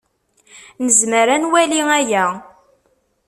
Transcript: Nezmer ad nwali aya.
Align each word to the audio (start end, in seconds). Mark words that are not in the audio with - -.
Nezmer 0.85 1.27
ad 1.35 1.41
nwali 1.43 1.79
aya. 1.97 2.25